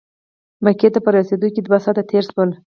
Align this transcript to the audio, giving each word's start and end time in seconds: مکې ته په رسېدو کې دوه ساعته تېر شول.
مکې 0.63 0.89
ته 0.93 0.99
په 1.05 1.09
رسېدو 1.15 1.47
کې 1.53 1.61
دوه 1.63 1.77
ساعته 1.85 2.03
تېر 2.09 2.23
شول. 2.31 2.49